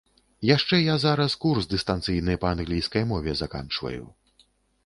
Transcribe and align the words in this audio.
Яшчэ 0.49 0.77
я 0.79 0.95
зараз 1.03 1.35
курс 1.43 1.69
дыстанцыйны 1.73 2.39
па 2.47 2.57
англійскай 2.57 3.03
мове 3.11 3.37
заканчваю. 3.43 4.03